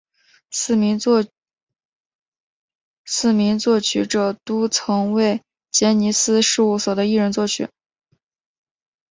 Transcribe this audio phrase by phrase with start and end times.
[0.49, 1.21] 四名作
[3.79, 7.69] 曲者都曾为杰尼斯事务所的艺人作曲。